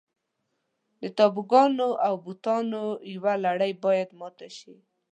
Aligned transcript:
د 1.01 1.03
تابوګانو 1.17 1.89
او 2.07 2.13
بوتانو 2.23 2.83
یوه 3.13 3.33
لړۍ 3.45 3.71
باید 3.83 4.09
ماته 4.19 4.47
شي. 4.57 4.75